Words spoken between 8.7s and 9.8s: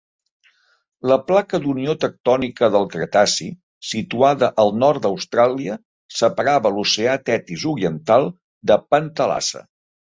de Pantalassa.